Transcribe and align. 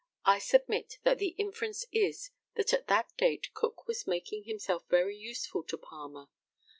I 0.25 0.39
submit 0.39 0.97
that 1.03 1.19
the 1.19 1.35
inference 1.37 1.85
is, 1.91 2.31
that 2.55 2.73
at 2.73 2.87
that 2.87 3.15
date 3.17 3.53
Cook 3.53 3.85
was 3.87 4.07
making 4.07 4.45
himself 4.45 4.83
very 4.89 5.15
useful 5.15 5.61
to 5.65 5.77
Palmer. 5.77 6.25